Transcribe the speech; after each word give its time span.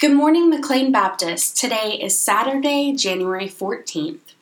Good 0.00 0.14
morning, 0.14 0.48
McLean 0.48 0.92
Baptist. 0.92 1.58
Today 1.58 1.98
is 2.00 2.18
Saturday, 2.18 2.94
January 2.96 3.48
14th. 3.48 4.32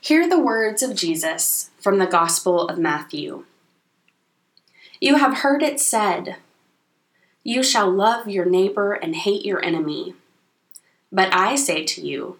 Hear 0.00 0.28
the 0.28 0.38
words 0.38 0.84
of 0.84 0.94
Jesus 0.94 1.70
from 1.80 1.98
the 1.98 2.06
Gospel 2.06 2.68
of 2.68 2.78
Matthew. 2.78 3.44
You 5.00 5.16
have 5.16 5.38
heard 5.38 5.64
it 5.64 5.80
said, 5.80 6.36
You 7.42 7.64
shall 7.64 7.90
love 7.90 8.28
your 8.28 8.44
neighbor 8.44 8.92
and 8.92 9.16
hate 9.16 9.44
your 9.44 9.60
enemy. 9.64 10.14
But 11.10 11.34
I 11.34 11.56
say 11.56 11.82
to 11.86 12.00
you, 12.00 12.38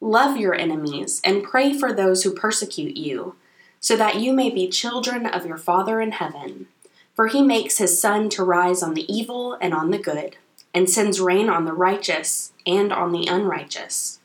Love 0.00 0.38
your 0.38 0.54
enemies 0.54 1.20
and 1.22 1.44
pray 1.44 1.74
for 1.74 1.92
those 1.92 2.22
who 2.22 2.32
persecute 2.32 2.96
you, 2.96 3.36
so 3.78 3.94
that 3.94 4.18
you 4.18 4.32
may 4.32 4.48
be 4.48 4.70
children 4.70 5.26
of 5.26 5.44
your 5.44 5.58
Father 5.58 6.00
in 6.00 6.12
heaven. 6.12 6.68
For 7.14 7.26
he 7.26 7.42
makes 7.42 7.76
his 7.76 8.00
sun 8.00 8.30
to 8.30 8.42
rise 8.42 8.82
on 8.82 8.94
the 8.94 9.12
evil 9.12 9.58
and 9.60 9.74
on 9.74 9.90
the 9.90 9.98
good 9.98 10.38
and 10.74 10.88
sends 10.88 11.20
rain 11.20 11.48
on 11.48 11.64
the 11.64 11.72
righteous 11.72 12.52
and 12.66 12.92
on 12.92 13.12
the 13.12 13.26
unrighteous. 13.26 14.20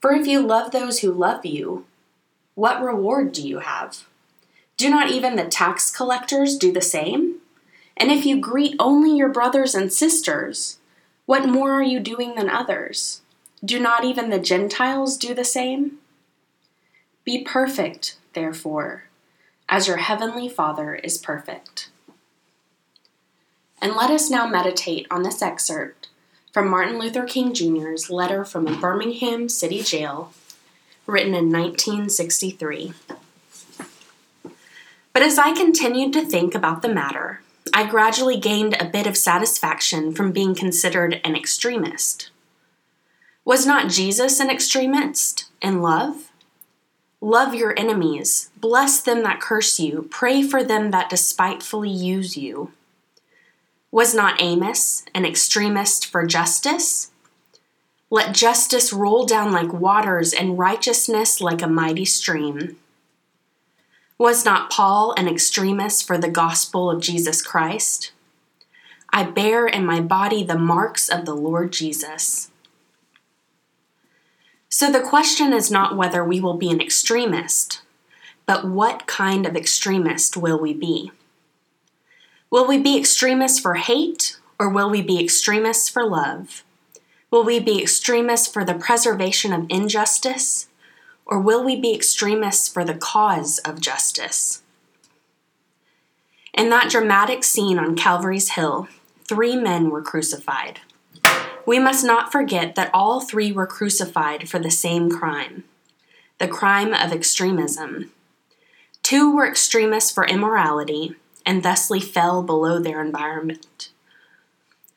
For 0.00 0.12
if 0.12 0.26
you 0.26 0.40
love 0.40 0.70
those 0.72 1.00
who 1.00 1.12
love 1.12 1.46
you, 1.46 1.86
what 2.54 2.82
reward 2.82 3.32
do 3.32 3.46
you 3.46 3.60
have? 3.60 4.06
Do 4.76 4.90
not 4.90 5.10
even 5.10 5.36
the 5.36 5.44
tax 5.44 5.90
collectors 5.90 6.56
do 6.56 6.72
the 6.72 6.80
same? 6.80 7.36
And 7.96 8.10
if 8.10 8.26
you 8.26 8.40
greet 8.40 8.74
only 8.78 9.16
your 9.16 9.28
brothers 9.28 9.74
and 9.74 9.92
sisters, 9.92 10.78
what 11.24 11.48
more 11.48 11.72
are 11.72 11.82
you 11.82 12.00
doing 12.00 12.34
than 12.34 12.50
others? 12.50 13.20
Do 13.64 13.78
not 13.78 14.04
even 14.04 14.30
the 14.30 14.40
Gentiles 14.40 15.16
do 15.16 15.34
the 15.34 15.44
same? 15.44 15.98
Be 17.24 17.44
perfect, 17.44 18.16
therefore, 18.32 19.04
as 19.68 19.86
your 19.86 19.98
heavenly 19.98 20.48
Father 20.48 20.96
is 20.96 21.16
perfect. 21.16 21.90
And 23.82 23.96
let 23.96 24.12
us 24.12 24.30
now 24.30 24.46
meditate 24.46 25.08
on 25.10 25.24
this 25.24 25.42
excerpt 25.42 26.08
from 26.52 26.68
Martin 26.68 27.00
Luther 27.00 27.24
King 27.24 27.52
Jr.'s 27.52 28.08
letter 28.08 28.44
from 28.44 28.68
a 28.68 28.78
Birmingham 28.78 29.48
city 29.48 29.82
jail, 29.82 30.32
written 31.04 31.34
in 31.34 31.50
1963. 31.50 32.92
But 35.12 35.22
as 35.22 35.36
I 35.36 35.52
continued 35.52 36.12
to 36.12 36.24
think 36.24 36.54
about 36.54 36.82
the 36.82 36.94
matter, 36.94 37.40
I 37.74 37.84
gradually 37.84 38.38
gained 38.38 38.76
a 38.78 38.88
bit 38.88 39.08
of 39.08 39.16
satisfaction 39.16 40.14
from 40.14 40.30
being 40.30 40.54
considered 40.54 41.20
an 41.24 41.34
extremist. 41.34 42.30
Was 43.44 43.66
not 43.66 43.90
Jesus 43.90 44.38
an 44.38 44.48
extremist 44.48 45.46
in 45.60 45.82
love? 45.82 46.30
Love 47.20 47.52
your 47.52 47.76
enemies, 47.76 48.50
bless 48.60 49.00
them 49.00 49.24
that 49.24 49.40
curse 49.40 49.80
you, 49.80 50.06
pray 50.08 50.40
for 50.40 50.62
them 50.62 50.92
that 50.92 51.10
despitefully 51.10 51.90
use 51.90 52.36
you. 52.36 52.70
Was 53.92 54.14
not 54.14 54.40
Amos 54.40 55.04
an 55.14 55.26
extremist 55.26 56.06
for 56.06 56.24
justice? 56.24 57.10
Let 58.08 58.34
justice 58.34 58.90
roll 58.90 59.26
down 59.26 59.52
like 59.52 59.70
waters 59.70 60.32
and 60.32 60.58
righteousness 60.58 61.42
like 61.42 61.60
a 61.60 61.66
mighty 61.66 62.06
stream. 62.06 62.78
Was 64.16 64.46
not 64.46 64.70
Paul 64.70 65.12
an 65.18 65.28
extremist 65.28 66.06
for 66.06 66.16
the 66.16 66.30
gospel 66.30 66.90
of 66.90 67.02
Jesus 67.02 67.42
Christ? 67.42 68.12
I 69.12 69.24
bear 69.24 69.66
in 69.66 69.84
my 69.84 70.00
body 70.00 70.42
the 70.42 70.58
marks 70.58 71.10
of 71.10 71.26
the 71.26 71.36
Lord 71.36 71.70
Jesus. 71.70 72.50
So 74.70 74.90
the 74.90 75.02
question 75.02 75.52
is 75.52 75.70
not 75.70 75.98
whether 75.98 76.24
we 76.24 76.40
will 76.40 76.56
be 76.56 76.70
an 76.70 76.80
extremist, 76.80 77.82
but 78.46 78.64
what 78.66 79.06
kind 79.06 79.44
of 79.44 79.54
extremist 79.54 80.34
will 80.34 80.58
we 80.58 80.72
be? 80.72 81.12
Will 82.52 82.66
we 82.66 82.76
be 82.76 82.98
extremists 82.98 83.58
for 83.58 83.76
hate 83.76 84.36
or 84.58 84.68
will 84.68 84.90
we 84.90 85.00
be 85.00 85.18
extremists 85.18 85.88
for 85.88 86.04
love? 86.04 86.62
Will 87.30 87.44
we 87.44 87.58
be 87.58 87.80
extremists 87.80 88.46
for 88.46 88.62
the 88.62 88.74
preservation 88.74 89.54
of 89.54 89.64
injustice 89.70 90.68
or 91.24 91.40
will 91.40 91.64
we 91.64 91.80
be 91.80 91.94
extremists 91.94 92.68
for 92.68 92.84
the 92.84 92.92
cause 92.92 93.56
of 93.60 93.80
justice? 93.80 94.60
In 96.52 96.68
that 96.68 96.90
dramatic 96.90 97.42
scene 97.42 97.78
on 97.78 97.96
Calvary's 97.96 98.50
Hill, 98.50 98.86
three 99.26 99.56
men 99.56 99.88
were 99.88 100.02
crucified. 100.02 100.80
We 101.64 101.78
must 101.78 102.04
not 102.04 102.30
forget 102.30 102.74
that 102.74 102.90
all 102.92 103.22
three 103.22 103.50
were 103.50 103.66
crucified 103.66 104.50
for 104.50 104.58
the 104.58 104.70
same 104.70 105.10
crime 105.10 105.64
the 106.36 106.48
crime 106.48 106.92
of 106.92 107.12
extremism. 107.12 108.10
Two 109.02 109.34
were 109.34 109.48
extremists 109.48 110.10
for 110.10 110.26
immorality, 110.26 111.14
and 111.44 111.62
thusly 111.62 112.00
fell 112.00 112.42
below 112.42 112.78
their 112.78 113.00
environment. 113.00 113.90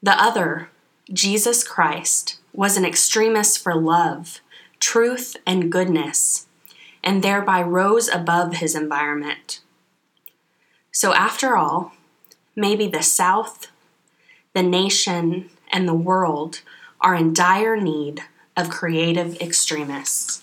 The 0.02 0.22
other, 0.22 0.70
Jesus 1.12 1.64
Christ, 1.64 2.40
was 2.54 2.78
an 2.78 2.86
extremist 2.86 3.60
for 3.60 3.76
love, 3.76 4.40
truth, 4.80 5.36
and 5.46 5.72
goodness, 5.72 6.48
and 7.04 7.24
thereby 7.24 7.62
rose 7.62 8.08
above 8.08 8.56
his 8.56 8.76
environment. 8.76 9.62
So, 10.92 11.14
after 11.14 11.58
all, 11.58 11.94
maybe 12.56 12.88
the 12.88 13.04
South, 13.04 13.68
the 14.54 14.64
nation, 14.64 15.50
and 15.72 15.88
the 15.88 15.94
world 15.94 16.62
are 17.02 17.16
in 17.16 17.34
dire 17.34 17.76
need 17.76 18.24
of 18.56 18.70
creative 18.70 19.40
extremists. 19.42 20.42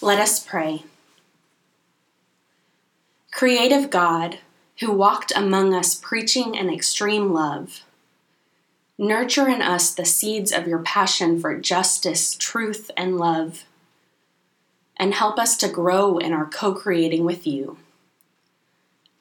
Let 0.00 0.20
us 0.20 0.44
pray. 0.44 0.84
Creative 3.30 3.90
God, 3.90 4.38
who 4.80 4.90
walked 4.90 5.32
among 5.36 5.74
us 5.74 5.94
preaching 5.94 6.56
an 6.56 6.70
extreme 6.70 7.32
love, 7.32 7.82
nurture 8.96 9.46
in 9.46 9.60
us 9.60 9.94
the 9.94 10.06
seeds 10.06 10.50
of 10.50 10.66
your 10.66 10.78
passion 10.78 11.38
for 11.38 11.56
justice, 11.56 12.34
truth, 12.34 12.90
and 12.96 13.18
love, 13.18 13.64
and 14.96 15.14
help 15.14 15.38
us 15.38 15.56
to 15.58 15.68
grow 15.68 16.16
in 16.18 16.32
our 16.32 16.46
co 16.46 16.74
creating 16.74 17.24
with 17.24 17.46
you. 17.46 17.76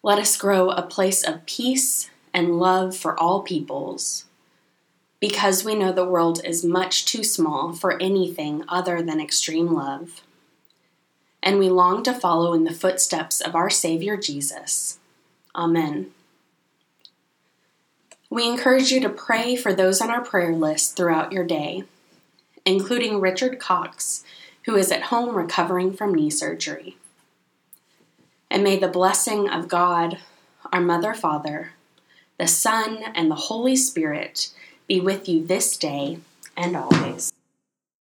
Let 0.01 0.19
us 0.19 0.37
grow 0.37 0.69
a 0.69 0.81
place 0.81 1.21
of 1.21 1.45
peace 1.45 2.09
and 2.33 2.59
love 2.59 2.95
for 2.95 3.19
all 3.19 3.41
peoples, 3.41 4.23
because 5.19 5.65
we 5.65 5.75
know 5.75 5.91
the 5.91 6.05
world 6.05 6.41
is 6.45 6.63
much 6.63 7.05
too 7.05 7.25
small 7.25 7.73
for 7.73 8.01
anything 8.01 8.63
other 8.69 9.01
than 9.01 9.19
extreme 9.19 9.73
love 9.73 10.21
and 11.41 11.59
we 11.59 11.69
long 11.69 12.03
to 12.03 12.13
follow 12.13 12.53
in 12.53 12.63
the 12.63 12.73
footsteps 12.73 13.41
of 13.41 13.55
our 13.55 13.69
Savior 13.69 14.17
Jesus. 14.17 14.99
Amen. 15.55 16.11
We 18.29 18.47
encourage 18.47 18.91
you 18.91 18.99
to 19.01 19.09
pray 19.09 19.55
for 19.55 19.73
those 19.73 20.01
on 20.01 20.09
our 20.09 20.23
prayer 20.23 20.53
list 20.53 20.97
throughout 20.97 21.31
your 21.31 21.45
day, 21.45 21.83
including 22.65 23.21
Richard 23.21 23.59
Cox, 23.59 24.23
who 24.65 24.75
is 24.75 24.91
at 24.91 25.03
home 25.03 25.35
recovering 25.35 25.93
from 25.93 26.13
knee 26.13 26.29
surgery. 26.29 26.97
And 28.51 28.63
may 28.63 28.77
the 28.77 28.87
blessing 28.87 29.49
of 29.49 29.69
God, 29.69 30.19
our 30.73 30.81
Mother, 30.81 31.13
Father, 31.13 31.71
the 32.37 32.47
Son, 32.47 32.99
and 33.15 33.31
the 33.31 33.35
Holy 33.35 33.75
Spirit 33.75 34.49
be 34.87 34.99
with 34.99 35.27
you 35.29 35.45
this 35.45 35.77
day 35.77 36.19
and 36.55 36.75
always. 36.75 37.31